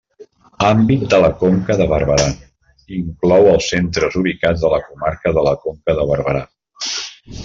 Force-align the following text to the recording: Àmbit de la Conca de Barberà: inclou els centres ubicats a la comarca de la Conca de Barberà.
Àmbit 0.67 1.03
de 1.13 1.17
la 1.23 1.27
Conca 1.41 1.75
de 1.81 1.85
Barberà: 1.91 2.25
inclou 2.99 3.49
els 3.51 3.67
centres 3.73 4.17
ubicats 4.25 4.65
a 4.67 4.73
la 4.75 4.81
comarca 4.87 5.35
de 5.39 5.45
la 5.49 5.55
Conca 5.67 5.97
de 6.01 6.09
Barberà. 6.13 6.43